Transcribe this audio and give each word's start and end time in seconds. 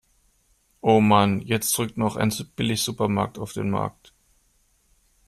Oh 0.81 0.99
Mann, 0.99 1.41
jetzt 1.41 1.77
drückt 1.77 1.95
noch 1.95 2.15
ein 2.15 2.33
Billigsupermarkt 2.55 3.37
auf 3.37 3.53
den 3.53 3.69
Markt. 3.69 4.15